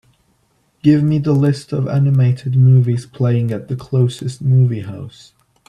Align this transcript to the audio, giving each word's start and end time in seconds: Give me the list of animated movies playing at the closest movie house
Give 0.81 1.03
me 1.03 1.19
the 1.19 1.31
list 1.31 1.71
of 1.71 1.87
animated 1.87 2.55
movies 2.55 3.05
playing 3.05 3.51
at 3.51 3.67
the 3.67 3.75
closest 3.75 4.41
movie 4.41 4.81
house 4.81 5.33